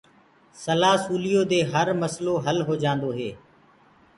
[0.63, 3.31] سلآ سُليو دي هر مسلو هل هوجآندو هي۔